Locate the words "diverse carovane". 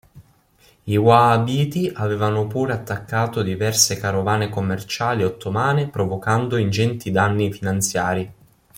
3.43-4.49